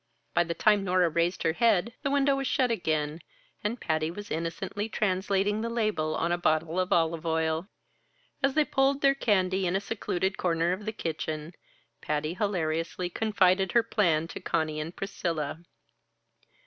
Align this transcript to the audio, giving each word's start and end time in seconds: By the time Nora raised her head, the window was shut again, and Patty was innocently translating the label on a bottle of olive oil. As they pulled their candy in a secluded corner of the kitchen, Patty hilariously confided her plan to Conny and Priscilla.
By 0.33 0.43
the 0.45 0.55
time 0.55 0.83
Nora 0.83 1.09
raised 1.09 1.43
her 1.43 1.53
head, 1.53 1.93
the 2.01 2.09
window 2.09 2.35
was 2.35 2.47
shut 2.47 2.71
again, 2.71 3.19
and 3.63 3.79
Patty 3.79 4.09
was 4.09 4.31
innocently 4.31 4.89
translating 4.89 5.61
the 5.61 5.69
label 5.69 6.15
on 6.15 6.31
a 6.31 6.39
bottle 6.39 6.79
of 6.79 6.91
olive 6.91 7.23
oil. 7.23 7.67
As 8.41 8.55
they 8.55 8.65
pulled 8.65 9.01
their 9.03 9.13
candy 9.13 9.67
in 9.67 9.75
a 9.75 9.79
secluded 9.79 10.39
corner 10.39 10.71
of 10.71 10.85
the 10.85 10.91
kitchen, 10.91 11.53
Patty 12.01 12.33
hilariously 12.33 13.11
confided 13.11 13.73
her 13.73 13.83
plan 13.83 14.27
to 14.29 14.39
Conny 14.39 14.79
and 14.79 14.95
Priscilla. 14.95 15.59